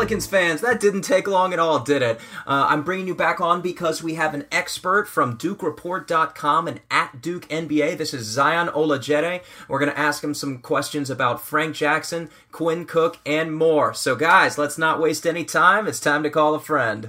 [0.00, 0.62] Pelicans fans.
[0.62, 2.18] That didn't take long at all, did it?
[2.46, 7.20] Uh, I'm bringing you back on because we have an expert from DukeReport.com and at
[7.20, 7.98] Duke NBA.
[7.98, 9.42] This is Zion Olojede.
[9.68, 13.92] We're going to ask him some questions about Frank Jackson, Quinn Cook, and more.
[13.92, 15.86] So, guys, let's not waste any time.
[15.86, 17.06] It's time to call a friend.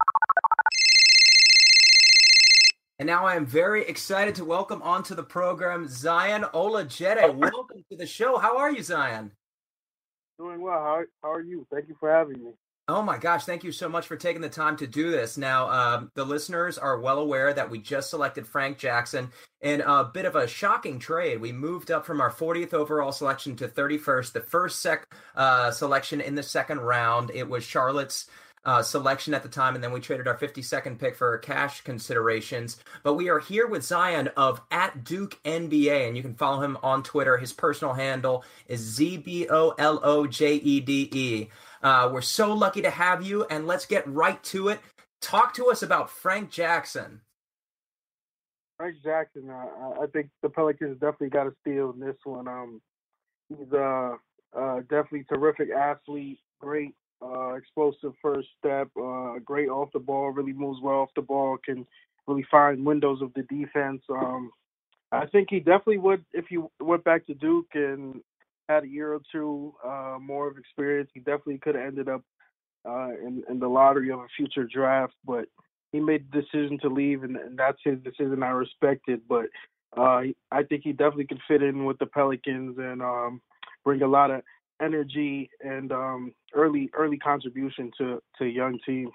[3.00, 7.36] And now I am very excited to welcome onto the program Zion Olojede.
[7.38, 8.38] Welcome to the show.
[8.38, 9.32] How are you, Zion?
[10.38, 10.74] Doing well.
[10.74, 11.66] How, how are you?
[11.72, 12.52] Thank you for having me.
[12.88, 15.38] Oh my gosh, thank you so much for taking the time to do this.
[15.38, 19.32] Now, um, the listeners are well aware that we just selected Frank Jackson
[19.62, 21.40] in a bit of a shocking trade.
[21.40, 26.20] We moved up from our 40th overall selection to 31st, the first sec uh, selection
[26.22, 27.32] in the second round.
[27.34, 28.28] It was Charlotte's
[28.64, 32.78] uh, selection at the time, and then we traded our 52nd pick for cash considerations.
[33.04, 36.78] But we are here with Zion of at Duke NBA, and you can follow him
[36.84, 37.38] on Twitter.
[37.38, 41.50] His personal handle is Z B O L O J E D E.
[41.84, 44.80] Uh, we're so lucky to have you, and let's get right to it.
[45.22, 47.22] Talk to us about Frank Jackson.
[48.78, 52.48] Frank Jackson, uh, I think the Pelicans definitely got a steal in this one.
[52.48, 52.82] Um,
[53.50, 54.18] he's a
[54.56, 60.32] uh, uh, definitely terrific athlete, great uh, explosive first step, uh, great off the ball,
[60.32, 61.86] really moves well off the ball, can
[62.28, 64.02] really find windows of the defense.
[64.10, 64.52] Um,
[65.12, 68.22] I think he definitely would if he went back to Duke and
[68.74, 71.10] had a year or two uh, more of experience.
[71.14, 72.24] He definitely could have ended up
[72.88, 75.46] uh, in, in the lottery of a future draft, but
[75.92, 78.44] he made the decision to leave, and, and that's his decision.
[78.44, 79.46] I respect it, but
[79.98, 83.42] uh, I think he definitely could fit in with the Pelicans and um,
[83.84, 84.42] bring a lot of
[84.82, 89.12] energy and um, early early contribution to to young team.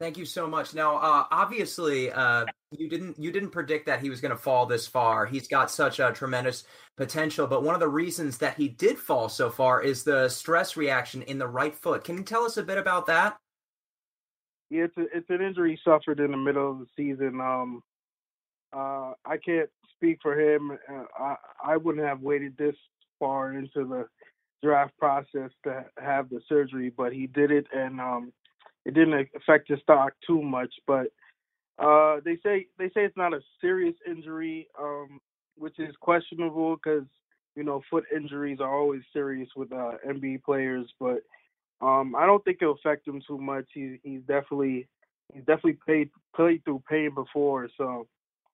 [0.00, 0.72] Thank you so much.
[0.72, 4.64] Now, uh, obviously, uh, you didn't you didn't predict that he was going to fall
[4.64, 5.26] this far.
[5.26, 6.64] He's got such a tremendous
[6.96, 10.74] potential, but one of the reasons that he did fall so far is the stress
[10.74, 12.02] reaction in the right foot.
[12.02, 13.36] Can you tell us a bit about that?
[14.70, 17.38] Yeah, it's a, it's an injury he suffered in the middle of the season.
[17.38, 17.82] Um,
[18.72, 20.78] uh, I can't speak for him.
[20.90, 22.76] Uh, I I wouldn't have waited this
[23.18, 24.06] far into the
[24.62, 28.32] draft process to have the surgery, but he did it, and um,
[28.84, 30.72] it didn't affect his stock too much.
[30.86, 31.08] But
[31.78, 35.20] uh, they say they say it's not a serious injury, um,
[35.56, 37.06] which is questionable because
[37.56, 40.86] you know foot injuries are always serious with uh, NBA players.
[40.98, 41.22] But
[41.80, 43.66] um, I don't think it'll affect him too much.
[43.72, 44.86] He, he's definitely
[45.32, 48.06] he's definitely played played through pain before, so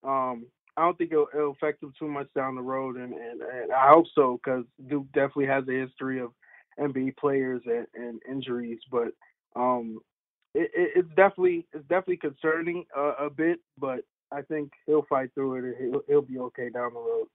[0.04, 3.40] um, I don't think it'll, it'll, affect him too much down the road, and, and,
[3.40, 6.32] and I hope so because Duke definitely has a history of
[6.78, 8.78] NBA players and, and injuries.
[8.90, 9.08] But
[9.56, 10.00] um,
[10.56, 14.00] it, it, it's definitely it's definitely concerning uh, a bit, but
[14.32, 15.64] I think he'll fight through it.
[15.64, 17.26] And he'll, he'll be okay down the road.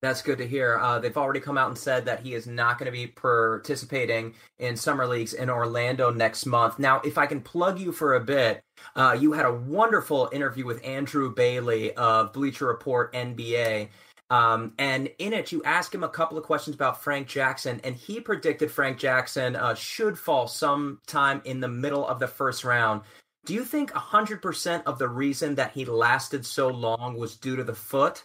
[0.00, 0.78] That's good to hear.
[0.80, 4.34] Uh, they've already come out and said that he is not going to be participating
[4.58, 6.80] in summer leagues in Orlando next month.
[6.80, 8.64] Now, if I can plug you for a bit,
[8.96, 13.90] uh, you had a wonderful interview with Andrew Bailey of Bleacher Report NBA.
[14.32, 17.94] Um, and in it, you ask him a couple of questions about Frank Jackson, and
[17.94, 23.02] he predicted Frank Jackson uh, should fall sometime in the middle of the first round.
[23.44, 27.64] Do you think 100% of the reason that he lasted so long was due to
[27.64, 28.24] the foot?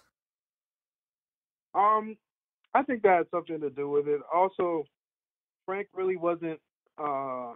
[1.76, 2.16] Um,
[2.74, 4.22] I think that had something to do with it.
[4.34, 4.86] Also,
[5.66, 6.62] Frank really wasn't.
[6.98, 7.52] Uh,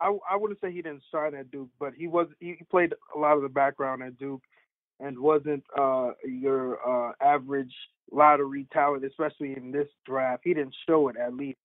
[0.00, 2.26] I I wouldn't say he didn't shine at Duke, but he was.
[2.40, 4.42] He played a lot of the background at Duke,
[5.00, 7.72] and wasn't uh, your uh, average
[8.12, 10.42] lottery talent, especially in this draft.
[10.44, 11.58] He didn't show it at least,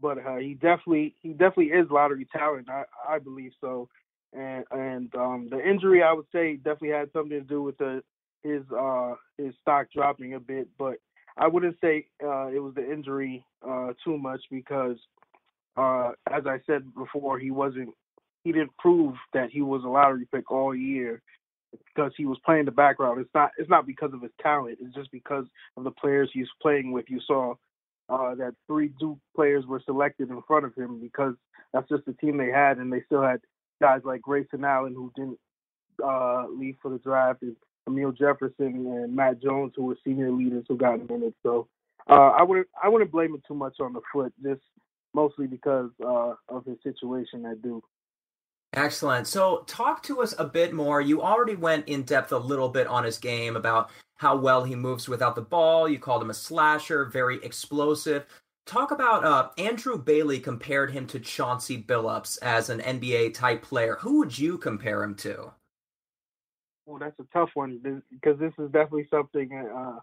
[0.00, 2.68] but uh, he definitely he definitely is lottery talent.
[2.68, 3.88] I I believe so.
[4.32, 8.02] And and um, the injury, I would say, definitely had something to do with the
[8.42, 10.96] his uh his stock dropping a bit, but
[11.36, 14.96] I wouldn't say uh, it was the injury uh, too much because,
[15.76, 17.90] uh, as I said before, he wasn't.
[18.42, 21.20] He didn't prove that he was a lottery pick all year
[21.72, 23.20] because he was playing the background.
[23.20, 23.50] It's not.
[23.58, 24.78] It's not because of his talent.
[24.80, 25.46] It's just because
[25.76, 27.06] of the players he's playing with.
[27.08, 27.54] You saw
[28.08, 31.34] uh, that three Duke players were selected in front of him because
[31.72, 33.40] that's just the team they had, and they still had
[33.80, 35.38] guys like Grayson Allen who didn't
[36.02, 37.56] uh, leave for the draft, and
[37.88, 41.36] Amile Jefferson and Matt Jones, who were senior leaders who got minutes.
[41.42, 41.68] So
[42.08, 44.62] uh, I wouldn't I wouldn't blame it too much on the foot, just
[45.14, 47.84] mostly because uh, of his situation at Duke.
[48.76, 49.26] Excellent.
[49.26, 51.00] So, talk to us a bit more.
[51.00, 54.74] You already went in depth a little bit on his game about how well he
[54.74, 55.88] moves without the ball.
[55.88, 58.26] You called him a slasher, very explosive.
[58.66, 63.96] Talk about uh, Andrew Bailey compared him to Chauncey Billups as an NBA type player.
[64.00, 65.52] Who would you compare him to?
[66.84, 70.00] Well, that's a tough one because this is definitely something uh,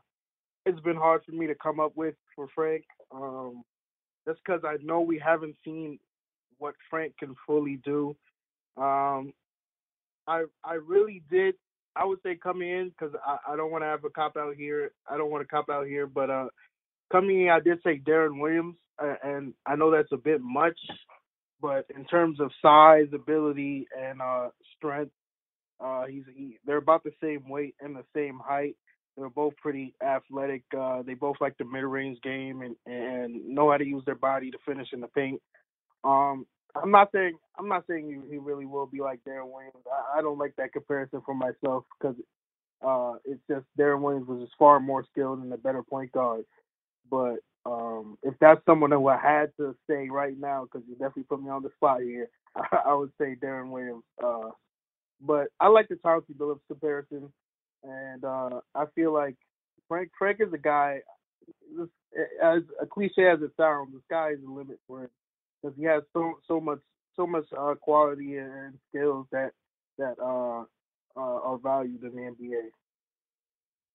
[0.65, 2.83] it's been hard for me to come up with for Frank.
[3.11, 3.63] Um,
[4.27, 5.99] just because I know we haven't seen
[6.57, 8.15] what Frank can fully do.
[8.77, 9.33] Um,
[10.27, 11.55] I I really did.
[11.95, 14.55] I would say coming in because I, I don't want to have a cop out
[14.55, 14.91] here.
[15.09, 16.47] I don't want to cop out here, but uh,
[17.11, 18.75] coming in, I did say Deron Williams,
[19.23, 20.79] and I know that's a bit much,
[21.61, 25.11] but in terms of size, ability, and uh, strength,
[25.83, 28.75] uh, he's he, they're about the same weight and the same height.
[29.17, 30.63] They're both pretty athletic.
[30.77, 34.51] Uh, they both like the mid-range game and and know how to use their body
[34.51, 35.41] to finish in the paint.
[36.03, 39.85] Um, I'm not saying I'm not saying he, he really will be like Deron Williams.
[39.91, 42.15] I, I don't like that comparison for myself because
[42.85, 46.45] uh, it's just Deron Williams was just far more skilled and a better point guard.
[47.09, 51.23] But um, if that's someone who I had to say right now, because you definitely
[51.23, 54.03] put me on the spot here, I, I would say Deron Williams.
[54.23, 54.49] Uh,
[55.21, 57.31] but I like the Chauncey Billups comparison,
[57.83, 59.35] and uh, I feel like
[59.87, 61.01] Frank Frank is a guy.
[61.77, 61.87] This,
[62.43, 65.09] as a cliche as it sounds, the sky is the limit for him
[65.63, 66.79] because he has so so much
[67.15, 69.51] so much uh, quality and skills that
[69.97, 70.61] that uh,
[71.15, 72.69] uh, are valued in the NBA.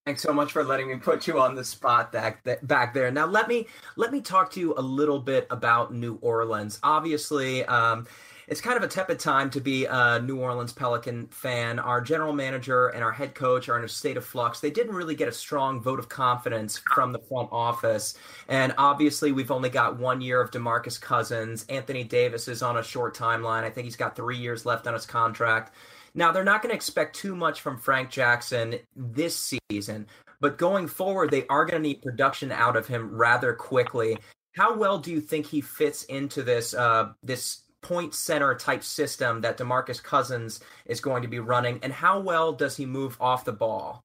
[0.06, 3.10] Thanks so much for letting me put you on the spot back back there.
[3.10, 3.66] Now let me
[3.96, 6.78] let me talk to you a little bit about New Orleans.
[6.82, 8.06] Obviously, um,
[8.48, 11.78] it's kind of a tepid time to be a New Orleans Pelican fan.
[11.78, 14.60] Our general manager and our head coach are in a state of flux.
[14.60, 18.16] They didn't really get a strong vote of confidence from the front office.
[18.48, 21.66] And obviously, we've only got one year of DeMarcus Cousins.
[21.68, 23.64] Anthony Davis is on a short timeline.
[23.64, 25.74] I think he's got three years left on his contract.
[26.14, 30.06] Now, they're not going to expect too much from Frank Jackson this season,
[30.40, 34.16] but going forward, they are going to need production out of him rather quickly.
[34.56, 39.40] How well do you think he fits into this uh, this point center type system
[39.42, 43.44] that DeMarcus Cousins is going to be running, and how well does he move off
[43.44, 44.02] the ball?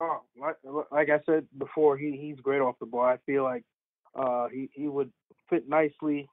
[0.00, 0.22] Oh,
[0.90, 3.04] like, I said before, he he's great off the ball.
[3.04, 3.64] I feel like
[4.14, 5.12] uh, he he would
[5.48, 6.28] fit nicely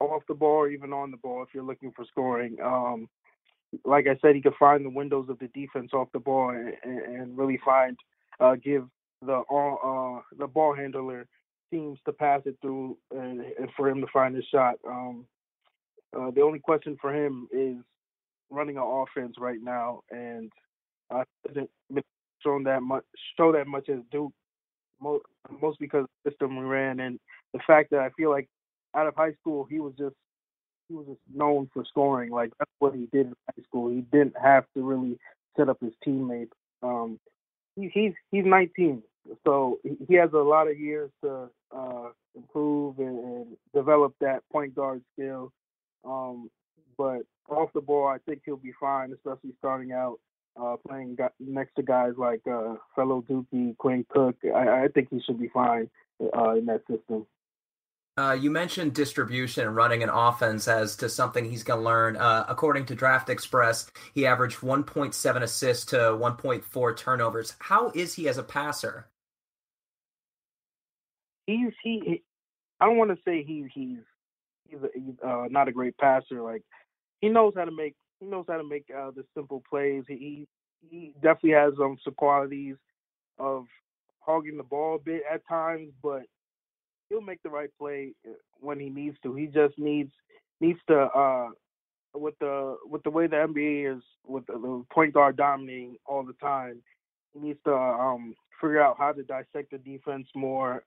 [0.00, 2.56] off the ball or even on the ball if you're looking for scoring.
[2.62, 3.08] Um,
[3.84, 6.74] like I said, he could find the windows of the defense off the ball and,
[6.84, 7.96] and really find
[8.40, 8.86] uh, give
[9.24, 11.26] the uh, the ball handler
[11.70, 14.76] teams to pass it through and, and for him to find his shot.
[14.86, 15.26] Um,
[16.16, 17.76] uh, the only question for him is
[18.50, 20.50] running an offense right now, and
[21.10, 22.04] I hasn't been
[22.42, 23.04] shown that much
[23.36, 24.32] show that much as Duke.
[25.00, 25.24] Most,
[25.60, 27.20] most because the system we ran and
[27.52, 28.48] the fact that I feel like
[28.94, 30.14] out of high school he was just
[30.88, 32.30] he was just known for scoring.
[32.30, 33.90] Like that's what he did in high school.
[33.90, 35.18] He didn't have to really
[35.56, 36.52] set up his teammates.
[36.82, 37.18] Um,
[37.74, 39.02] he, he's he's 19,
[39.44, 39.78] so
[40.08, 45.02] he has a lot of years to uh, improve and, and, develop that point guard
[45.12, 45.52] skill.
[46.04, 46.50] Um,
[46.96, 50.18] but off the ball, I think he'll be fine, especially starting out
[50.60, 54.36] uh, playing next to guys like uh, fellow Dookie, Quinn Cook.
[54.44, 55.90] I, I, think he should be fine
[56.20, 57.26] uh, in that system.
[58.18, 62.16] Uh, you mentioned distribution and running an offense as to something he's going to learn.
[62.16, 67.54] Uh, according to Draft Express, he averaged 1.7 assists to 1.4 turnovers.
[67.58, 69.08] How is he as a passer?
[71.46, 72.22] He's he.
[72.80, 73.98] I don't want to say he he's
[74.68, 76.42] he's, a, he's uh, not a great passer.
[76.42, 76.62] Like
[77.20, 80.04] he knows how to make he knows how to make uh, the simple plays.
[80.08, 80.46] He
[80.90, 82.76] he definitely has um, some qualities
[83.38, 83.66] of
[84.20, 86.22] hogging the ball a bit at times, but
[87.08, 89.34] he'll make the right play uh, when he needs to.
[89.34, 90.12] He just needs
[90.60, 91.48] needs to uh
[92.14, 96.24] with the with the way the NBA is with the, the point guard dominating all
[96.24, 96.82] the time.
[97.34, 100.82] He needs to um figure out how to dissect the defense more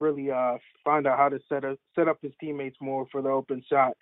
[0.00, 3.28] really uh, find out how to set a, set up his teammates more for the
[3.28, 3.92] open shot,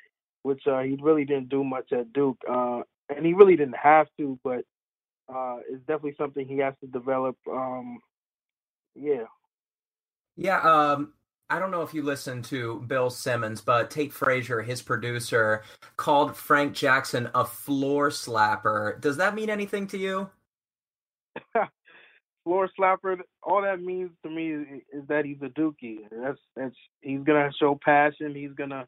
[0.43, 2.81] which uh, he really didn't do much at Duke, uh,
[3.15, 4.65] and he really didn't have to, but
[5.33, 7.37] uh, it's definitely something he has to develop.
[7.51, 7.99] Um,
[8.95, 9.25] yeah.
[10.37, 10.61] Yeah.
[10.61, 11.13] Um,
[11.51, 15.63] I don't know if you listened to Bill Simmons, but Tate Frazier, his producer,
[15.97, 19.01] called Frank Jackson a floor slapper.
[19.01, 20.31] Does that mean anything to you?
[22.45, 25.99] floor slapper, all that means to me is, is that he's a dookie.
[26.11, 28.35] That's that's he's gonna show passion.
[28.35, 28.87] He's gonna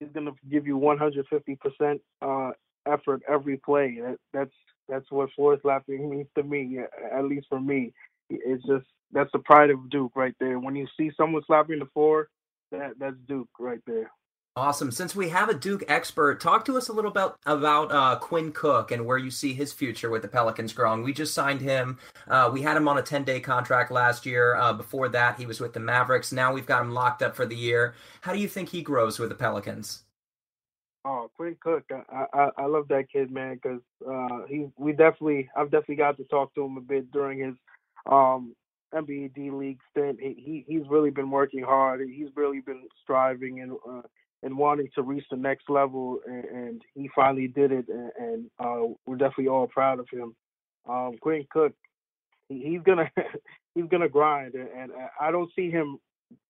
[0.00, 2.52] he's gonna give you 150 percent uh,
[2.86, 3.98] effort every play.
[4.00, 4.52] That, that's
[4.88, 6.78] that's what floor slapping means to me.
[7.14, 7.92] At least for me,
[8.30, 10.58] it's just that's the pride of Duke right there.
[10.58, 12.28] When you see someone slapping the floor,
[12.70, 14.10] that that's Duke right there.
[14.54, 14.90] Awesome.
[14.90, 18.52] Since we have a Duke expert, talk to us a little bit about uh, Quinn
[18.52, 21.02] Cook and where you see his future with the Pelicans growing.
[21.02, 21.98] We just signed him.
[22.28, 24.54] Uh, we had him on a 10 day contract last year.
[24.56, 26.32] Uh, before that, he was with the Mavericks.
[26.32, 27.94] Now we've got him locked up for the year.
[28.20, 30.04] How do you think he grows with the Pelicans?
[31.06, 35.48] Oh, Quinn Cook, I I, I love that kid, man, because uh, he we definitely
[35.56, 37.54] I've definitely got to talk to him a bit during his
[38.04, 38.54] um,
[39.06, 40.20] D League stint.
[40.20, 42.02] He, he he's really been working hard.
[42.06, 44.02] He's really been striving and uh,
[44.42, 48.50] and wanting to reach the next level, and, and he finally did it, and, and
[48.58, 50.34] uh, we're definitely all proud of him.
[50.88, 51.72] Um, Quinn Cook,
[52.48, 53.10] he, he's gonna
[53.74, 55.98] he's gonna grind, and, and I don't see him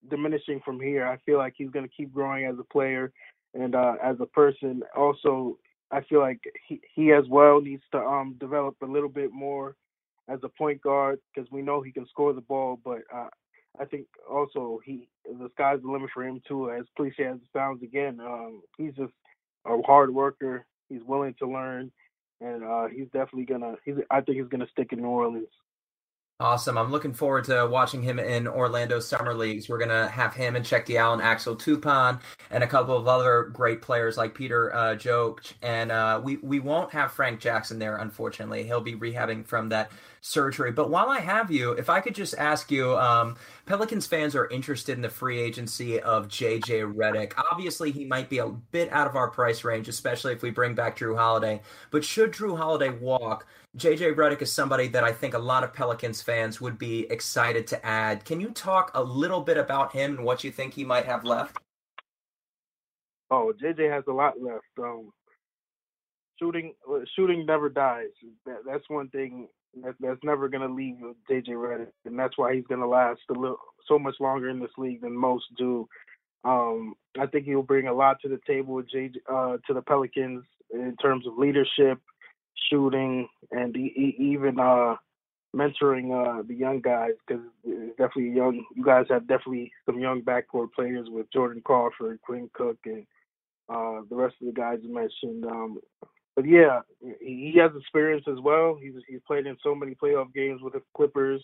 [0.09, 1.05] diminishing from here.
[1.05, 3.11] I feel like he's gonna keep growing as a player
[3.53, 4.81] and uh, as a person.
[4.95, 5.57] Also,
[5.91, 9.75] I feel like he he as well needs to um develop a little bit more
[10.29, 13.27] as a point guard because we know he can score the ball, but uh,
[13.79, 16.71] I think also he the sky's the limit for him too.
[16.71, 19.13] As cliche as it sounds, again, um, he's just
[19.65, 20.65] a hard worker.
[20.89, 21.91] He's willing to learn,
[22.41, 23.75] and uh, he's definitely gonna.
[23.85, 25.47] He's I think he's gonna stick in New Orleans.
[26.39, 26.79] Awesome.
[26.79, 29.69] I'm looking forward to watching him in Orlando Summer Leagues.
[29.69, 33.07] We're going to have him and Cheick Diallo and Axel Toupane and a couple of
[33.07, 35.53] other great players like Peter uh, Jok.
[35.61, 38.63] And uh, we, we won't have Frank Jackson there, unfortunately.
[38.63, 40.71] He'll be rehabbing from that surgery.
[40.71, 43.35] But while I have you, if I could just ask you um,
[43.65, 47.33] Pelicans fans are interested in the free agency of JJ Redick.
[47.51, 50.75] Obviously, he might be a bit out of our price range, especially if we bring
[50.75, 51.61] back Jrue Holiday.
[51.91, 53.45] But should Jrue Holiday walk,
[53.77, 57.65] JJ Redick is somebody that I think a lot of Pelicans fans would be excited
[57.67, 58.23] to add.
[58.23, 61.23] Can you talk a little bit about him and what you think he might have
[61.23, 61.57] left?
[63.31, 64.65] Oh, JJ has a lot left.
[64.77, 65.11] Um,
[66.39, 66.75] shooting,
[67.15, 68.09] shooting never dies.
[68.45, 69.47] That, that's one thing
[69.81, 73.21] that, that's never going to leave JJ Redick, and that's why he's going to last
[73.31, 75.87] a little so much longer in this league than most do.
[76.45, 80.43] Um, I think he'll bring a lot to the table JJ, uh, to the Pelicans
[80.71, 81.99] in terms of leadership,
[82.69, 84.95] shooting, and e- even uh,
[85.55, 87.43] mentoring uh, the young guys because
[87.97, 88.63] definitely young.
[88.75, 93.05] You guys have definitely some young backcourt players with Jordan Crawford, Quinn Cook, and
[93.69, 95.45] uh, the rest of the guys you mentioned.
[95.45, 95.79] Um,
[96.35, 96.81] but yeah,
[97.19, 98.77] he has experience as well.
[98.81, 101.43] He's he's played in so many playoff games with the Clippers.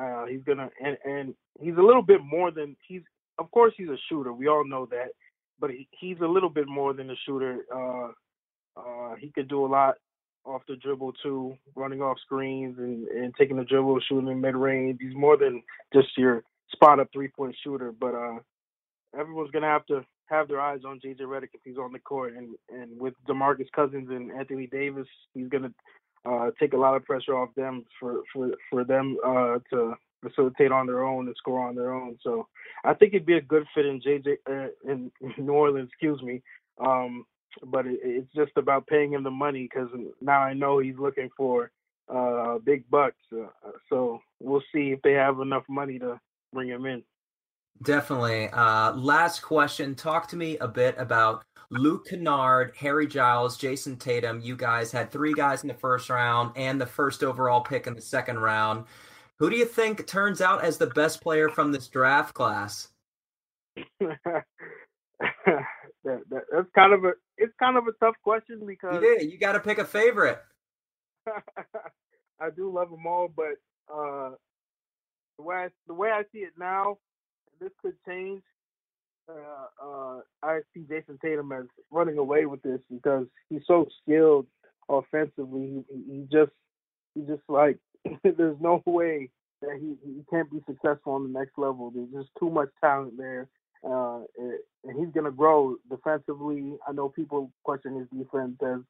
[0.00, 3.02] Uh, he's gonna and and he's a little bit more than he's.
[3.38, 4.32] Of course, he's a shooter.
[4.32, 5.08] We all know that,
[5.58, 7.64] but he, he's a little bit more than a shooter.
[7.74, 8.10] Uh,
[8.76, 9.96] uh, he could do a lot
[10.44, 14.56] off the dribble too, running off screens and, and taking the dribble, shooting in mid
[14.56, 14.98] range.
[15.00, 17.92] He's more than just your spot up three point shooter.
[17.92, 18.38] But uh,
[19.18, 22.34] everyone's gonna have to have their eyes on JJ Redick if he's on the court,
[22.36, 25.72] and and with Demarcus Cousins and Anthony Davis, he's gonna
[26.24, 30.72] uh, take a lot of pressure off them for for for them uh, to facilitate
[30.72, 32.18] on their own and score on their own.
[32.22, 32.48] So
[32.84, 35.88] I think it'd be a good fit in JJ uh, in New Orleans.
[35.90, 36.42] Excuse me.
[36.84, 37.24] Um,
[37.66, 39.88] but it, it's just about paying him the money because
[40.20, 41.70] now I know he's looking for
[42.08, 43.20] uh, big bucks.
[43.32, 43.46] Uh,
[43.88, 46.20] so we'll see if they have enough money to
[46.52, 47.02] bring him in.
[47.82, 48.48] Definitely.
[48.48, 49.94] Uh, last question.
[49.94, 54.40] Talk to me a bit about Luke Kennard, Harry Giles, Jayson Tatum.
[54.40, 57.94] You guys had three guys in the first round and the first overall pick in
[57.94, 58.84] the second round.
[59.38, 62.88] Who do you think turns out as the best player from this draft class?
[66.04, 69.38] that, that, that's kind of a it's kind of a tough question because yeah, you
[69.38, 70.38] got to pick a favorite.
[72.40, 73.54] I do love them all, but
[73.92, 74.30] uh,
[75.38, 76.98] the way I, the way I see it now,
[77.60, 78.42] this could change.
[79.28, 84.46] Uh, uh, I see Jayson Tatum as running away with this because he's so skilled
[84.88, 85.84] offensively.
[85.90, 86.52] He, he just
[87.14, 87.78] he just like
[88.22, 89.30] there's no way
[89.62, 91.90] that he he can't be successful on the next level.
[91.90, 93.48] There's just too much talent there,
[93.86, 96.74] uh, and he's gonna grow defensively.
[96.86, 98.80] I know people question his defense as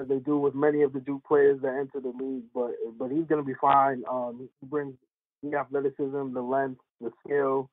[0.00, 3.10] as they do with many of the Duke players that enter the league, but but
[3.10, 4.02] he's gonna be fine.
[4.10, 4.94] Um, he brings
[5.42, 7.70] the athleticism, the length, the skill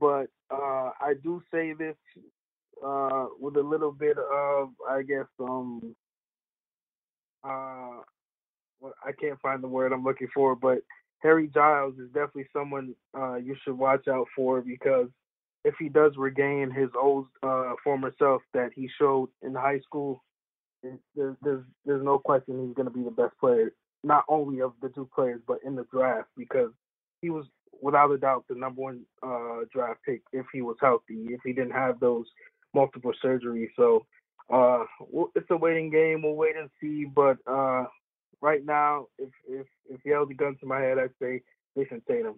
[0.00, 1.96] but uh, I do say this
[2.84, 5.94] uh, with a little bit of, I guess, um,
[7.44, 8.00] uh,
[9.04, 10.78] I can't find the word I'm looking for, but
[11.20, 15.08] Harry Giles is definitely someone uh, you should watch out for because
[15.64, 20.22] if he does regain his old uh, former self that he showed in high school,
[20.82, 23.72] there's there's there's no question he's going to be the best player,
[24.04, 26.70] not only of the two players but in the draft because
[27.20, 27.46] he was
[27.80, 31.52] without a doubt the number one uh, draft pick if he was healthy, if he
[31.52, 32.26] didn't have those
[32.74, 33.70] multiple surgeries.
[33.76, 34.06] So
[34.52, 34.84] uh,
[35.34, 36.22] it's a waiting game.
[36.22, 37.04] We'll wait and see.
[37.04, 37.84] But uh,
[38.40, 41.42] right now, if if if you held the gun to my head, I'd say
[41.76, 42.36] Jayson Tatum.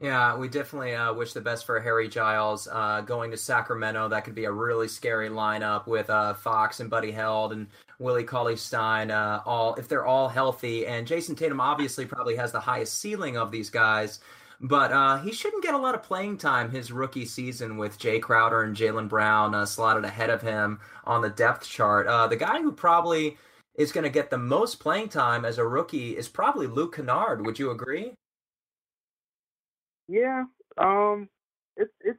[0.00, 4.08] Yeah, we definitely uh, wish the best for Harry Giles uh, going to Sacramento.
[4.08, 7.66] That could be a really scary lineup with uh, Fox and Buddy Hield and
[7.98, 9.10] Willie Cauley Stein.
[9.10, 13.36] Uh, all if they're all healthy, and Jayson Tatum obviously probably has the highest ceiling
[13.36, 14.20] of these guys,
[14.60, 18.22] but uh, he shouldn't get a lot of playing time his rookie season with Jae
[18.22, 22.06] Crowder and Jaylen Brown uh, slotted ahead of him on the depth chart.
[22.30, 23.36] the guy who probably
[23.74, 27.44] is going to get the most playing time as a rookie is probably Luke Kennard.
[27.44, 28.14] Would you agree?
[30.08, 30.44] Yeah,
[30.78, 31.28] um,
[31.76, 32.18] it's it's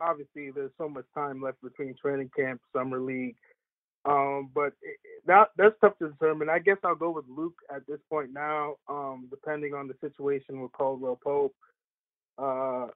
[0.00, 3.36] obviously there's so much time left between training camp, summer league.
[4.04, 6.48] Um, but it, that that's tough to determine.
[6.48, 8.76] I guess I'll go with Luke at this point now.
[8.88, 11.54] Um, depending on the situation with Caldwell Pope,
[12.38, 12.86] uh,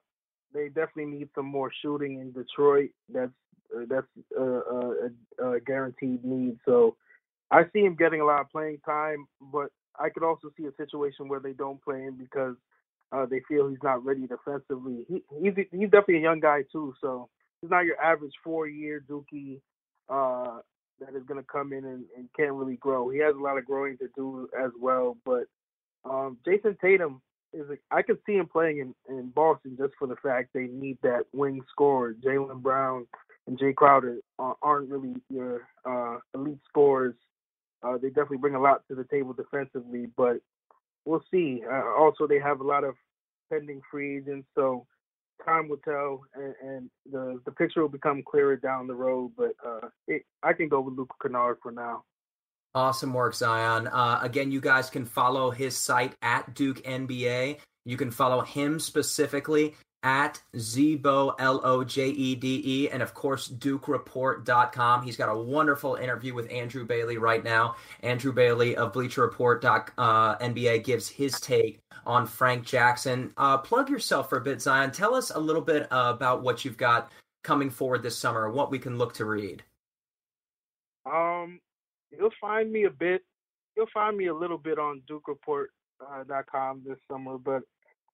[0.53, 2.91] they definitely need some more shooting in Detroit.
[3.13, 3.31] That's
[3.75, 4.07] uh, that's
[4.39, 6.57] a, a, a guaranteed need.
[6.65, 6.95] So
[7.51, 10.75] I see him getting a lot of playing time, but I could also see a
[10.77, 12.55] situation where they don't play him because
[13.11, 15.05] uh, they feel he's not ready defensively.
[15.07, 17.29] He, he's he's definitely a young guy too, so
[17.61, 19.59] he's not your average four-year Dookie
[20.09, 20.59] uh,
[20.99, 23.09] that is going to come in and, and can't really grow.
[23.09, 25.17] He has a lot of growing to do as well.
[25.25, 25.45] But
[26.05, 27.21] um, Jayson Tatum
[27.53, 30.67] is a, I could see him playing in, in Boston just for the fact they
[30.67, 32.13] need that wing scorer.
[32.13, 33.07] Jaylen Brown
[33.47, 37.15] and Jae Crowder aren't really your uh, elite scorers.
[37.83, 40.37] Uh, they definitely bring a lot to the table defensively, but
[41.05, 41.61] we'll see.
[41.69, 42.95] Uh, also, they have a lot of
[43.51, 44.85] pending free agents, so
[45.45, 49.31] time will tell, and, and, the the picture will become clearer down the road.
[49.35, 52.03] But uh, it, I can go with Luke Kennard for now.
[52.73, 53.87] Awesome work, Zion.
[53.87, 57.59] Uh, again, you guys can follow his site at Duke NBA.
[57.85, 63.13] You can follow him specifically at Zebo, L O J E D E, and of
[63.13, 65.03] course, DukeReport.com.
[65.03, 67.75] He's got a wonderful interview with Andrew Bailey right now.
[68.01, 73.31] Andrew Bailey of Bleacher Report uh, NBA gives his take on Frank Jackson.
[73.37, 74.91] Uh, plug yourself for a bit, Zion.
[74.91, 77.11] Tell us a little bit uh, about what you've got
[77.43, 79.63] coming forward this summer, what we can look to read.
[81.05, 81.59] Um,
[82.11, 83.23] you'll find me a bit.
[83.75, 87.61] You'll find me a little bit on DukeReport.com uh, this summer, but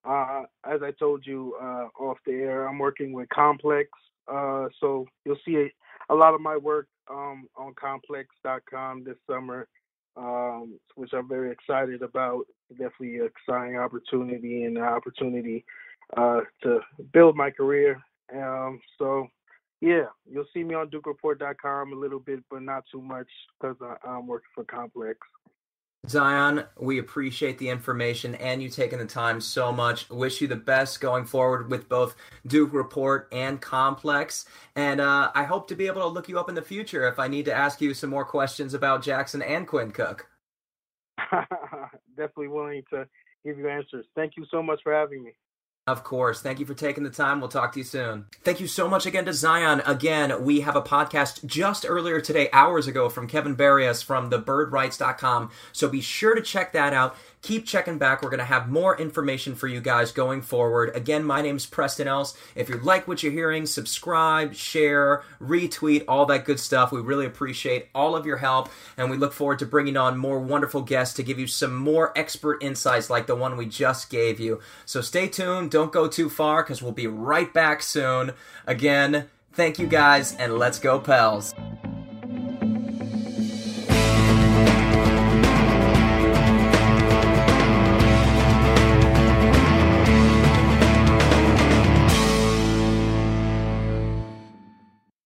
[0.08, 3.90] uh, as I told you uh, off the air, I'm working with Complex,
[4.32, 9.68] uh, so you'll see a, a, lot of my work um, on Complex.com this summer,
[10.16, 12.46] um, which I'm very excited about.
[12.72, 15.66] Definitely an exciting opportunity and an opportunity
[16.16, 16.80] uh, to
[17.14, 18.02] build my career.
[18.34, 19.28] Um, so,
[19.82, 23.28] yeah, you'll see me on DukeReport.com a little bit, but not too much
[23.60, 25.20] because I'm working for Complex.
[26.08, 30.10] Zion, we appreciate the information and you taking the time so much.
[30.10, 34.46] Wish you the best going forward with both Duke Report and Complex.
[34.76, 37.20] And uh, I hope to be able to look you up in the future if
[37.20, 40.28] I need to ask you some more questions about Jackson and Quinn Cook.
[42.16, 43.08] Definitely willing to
[43.44, 44.06] give you answers.
[44.16, 45.32] Thank you so much for having me.
[45.88, 46.42] Of course.
[46.42, 47.40] Thank you for taking the time.
[47.40, 48.26] We'll talk to you soon.
[48.44, 49.82] Thank you so much again to Zion.
[49.86, 55.50] Again, we have a podcast just earlier today, hours ago, from Kevin Barrios from thebirdwrites.com.
[55.72, 57.16] So be sure to check that out
[57.48, 58.22] keep checking back.
[58.22, 60.94] We're going to have more information for you guys going forward.
[60.94, 62.38] Again, my name is Preston Else.
[62.56, 66.92] If you like what you're hearing, subscribe, share, retweet, all that good stuff.
[66.92, 70.40] We really appreciate all of your help, and we look forward to bringing on more
[70.40, 74.42] wonderful guests to give you some more expert insights like the one we just gave
[74.42, 74.60] you.
[74.86, 75.72] So stay tuned.
[75.72, 78.34] Don't go too far because we'll be right back soon.
[78.66, 81.56] Again, thank you guys, and let's go, Pels.